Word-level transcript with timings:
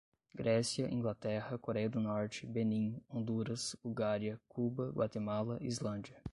Grécia, 0.33 0.91
Inglaterra, 0.91 1.59
Coreia 1.59 1.87
do 1.87 1.99
Norte, 1.99 2.47
Benim, 2.47 2.99
Honduras, 3.07 3.75
Bulgária, 3.83 4.41
Cuba, 4.49 4.89
Guatemala, 4.91 5.59
Islândia 5.61 6.19